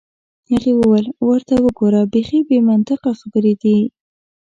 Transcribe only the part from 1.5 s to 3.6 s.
وګوره، بیخي بې منطقه خبرې